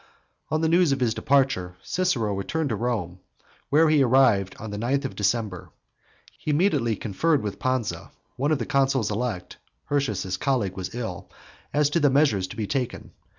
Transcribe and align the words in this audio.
On 0.49 0.61
the 0.61 0.67
news 0.67 0.91
of 0.91 0.99
his 0.99 1.13
departure 1.13 1.75
Cicero 1.83 2.33
returned 2.33 2.69
to 2.69 2.75
Rome, 2.75 3.19
where 3.69 3.87
he 3.87 4.01
arrived 4.01 4.55
on 4.57 4.71
the 4.71 4.77
ninth 4.79 5.05
of 5.05 5.15
December. 5.15 5.69
He 6.39 6.49
immediately 6.49 6.95
conferred 6.95 7.43
with 7.43 7.59
Pansa, 7.59 8.09
one 8.35 8.51
of 8.51 8.57
the 8.57 8.65
consuls 8.65 9.11
elect, 9.11 9.57
(Hirtius 9.91 10.23
his 10.23 10.37
colleague 10.37 10.75
was 10.75 10.95
ill,) 10.95 11.29
as 11.71 11.91
to 11.91 11.99
the 11.99 12.09
measures 12.09 12.47
to 12.47 12.55
be 12.55 12.65
taken. 12.65 13.11